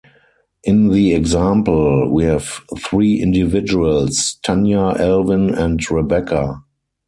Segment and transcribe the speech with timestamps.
[0.63, 6.63] In the example, we have three individuals: Tanya, Alvin, and Rebecca.